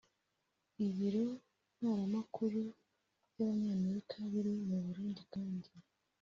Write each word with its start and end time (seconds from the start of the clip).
Ibiro 0.85 1.25
Ntaramakuru 1.77 2.61
by’Abanyamerika 3.31 4.15
biri 4.31 4.51
mu 4.67 4.77
Burundi 4.85 5.21
kandi 5.33 5.69